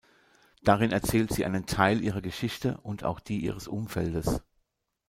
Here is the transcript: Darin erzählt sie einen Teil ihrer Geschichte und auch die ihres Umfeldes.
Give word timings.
Darin 0.63 0.91
erzählt 0.93 1.31
sie 1.31 1.45
einen 1.45 1.67
Teil 1.67 2.01
ihrer 2.01 2.21
Geschichte 2.23 2.79
und 2.81 3.03
auch 3.03 3.19
die 3.19 3.39
ihres 3.39 3.67
Umfeldes. 3.67 4.41